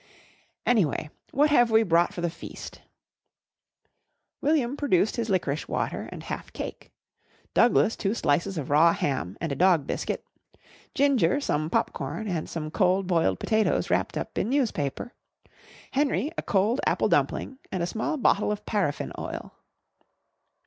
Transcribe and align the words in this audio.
"Anyway, 0.65 1.11
what 1.31 1.51
have 1.51 1.69
we 1.69 1.83
brought 1.83 2.11
for 2.11 2.21
the 2.21 2.29
feast?" 2.31 2.81
William 4.41 4.75
produced 4.75 5.15
his 5.15 5.29
licorice 5.29 5.67
water 5.67 6.09
and 6.11 6.23
half 6.23 6.51
cake, 6.53 6.91
Douglas 7.53 7.95
two 7.95 8.15
slices 8.15 8.57
of 8.57 8.71
raw 8.71 8.93
ham 8.93 9.37
and 9.39 9.51
a 9.51 9.55
dog 9.55 9.85
biscuit, 9.85 10.25
Ginger 10.95 11.39
some 11.39 11.69
popcorn 11.69 12.27
and 12.27 12.49
some 12.49 12.71
cold 12.71 13.05
boiled 13.05 13.39
potatoes 13.39 13.91
wrapped 13.91 14.17
up 14.17 14.35
in 14.39 14.49
newspaper, 14.49 15.13
Henry 15.91 16.31
a 16.35 16.41
cold 16.41 16.81
apple 16.87 17.07
dumpling 17.07 17.59
and 17.71 17.83
a 17.83 17.85
small 17.85 18.17
bottle 18.17 18.51
of 18.51 18.65
paraffin 18.65 19.11
oil. 19.19 19.53